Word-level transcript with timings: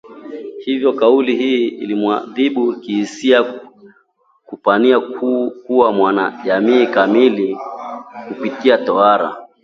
Hivyo 0.65 0.93
kauli 0.93 1.35
hii 1.35 1.67
inamwadhibu 1.67 2.79
kihisia 2.79 3.39
na 3.39 3.69
kupania 4.45 4.99
kuwa 5.67 5.91
mwanajamii 5.91 6.87
kamili 6.87 7.57
kupitia 8.27 8.77
tohara 8.77 9.35